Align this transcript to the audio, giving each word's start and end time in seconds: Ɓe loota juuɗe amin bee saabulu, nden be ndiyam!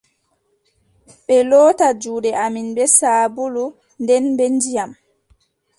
Ɓe 1.25 1.35
loota 1.49 1.87
juuɗe 2.01 2.29
amin 2.43 2.67
bee 2.75 2.91
saabulu, 2.97 3.63
nden 4.01 4.25
be 4.37 4.45
ndiyam! 4.55 4.91